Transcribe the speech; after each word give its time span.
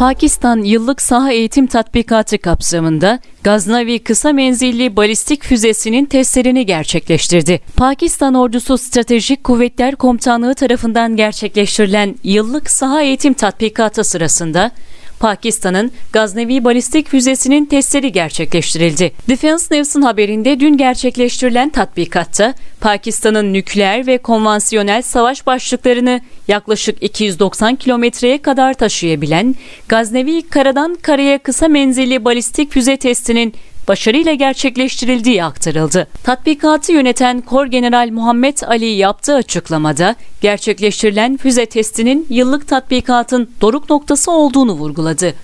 Pakistan 0.00 0.62
yıllık 0.62 1.02
saha 1.02 1.32
eğitim 1.32 1.66
tatbikatı 1.66 2.38
kapsamında 2.38 3.18
Gaznavi 3.42 3.98
kısa 3.98 4.32
menzilli 4.32 4.96
balistik 4.96 5.44
füzesinin 5.44 6.04
testlerini 6.04 6.66
gerçekleştirdi. 6.66 7.60
Pakistan 7.76 8.34
Ordusu 8.34 8.78
Stratejik 8.78 9.44
Kuvvetler 9.44 9.96
Komutanlığı 9.96 10.54
tarafından 10.54 11.16
gerçekleştirilen 11.16 12.16
yıllık 12.24 12.70
saha 12.70 13.02
eğitim 13.02 13.34
tatbikatı 13.34 14.04
sırasında 14.04 14.70
Pakistan'ın 15.20 15.92
Gaznevi 16.12 16.64
balistik 16.64 17.08
füzesinin 17.08 17.64
testleri 17.64 18.12
gerçekleştirildi. 18.12 19.12
Defense 19.28 19.74
News'un 19.74 20.02
haberinde 20.02 20.60
dün 20.60 20.76
gerçekleştirilen 20.76 21.70
tatbikatta 21.70 22.54
Pakistan'ın 22.80 23.52
nükleer 23.52 24.06
ve 24.06 24.18
konvansiyonel 24.18 25.02
savaş 25.02 25.46
başlıklarını 25.46 26.20
yaklaşık 26.48 27.02
290 27.02 27.76
kilometreye 27.76 28.42
kadar 28.42 28.74
taşıyabilen 28.74 29.54
Gaznevi 29.88 30.42
karadan 30.42 30.94
karaya 31.02 31.38
kısa 31.38 31.68
menzilli 31.68 32.24
balistik 32.24 32.72
füze 32.72 32.96
testinin 32.96 33.54
başarıyla 33.90 34.34
gerçekleştirildiği 34.34 35.44
aktarıldı. 35.44 36.06
Tatbikatı 36.24 36.92
yöneten 36.92 37.40
Kor 37.40 37.66
General 37.66 38.08
Muhammed 38.10 38.58
Ali 38.66 38.84
yaptığı 38.84 39.34
açıklamada 39.34 40.14
gerçekleştirilen 40.40 41.36
füze 41.36 41.66
testinin 41.66 42.26
yıllık 42.30 42.68
tatbikatın 42.68 43.50
doruk 43.60 43.90
noktası 43.90 44.30
olduğunu 44.30 44.72
vurguladı. 44.72 45.34